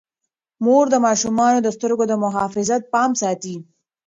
[0.63, 3.55] مور د ماشومانو د سترګو د محافظت پام ساتي.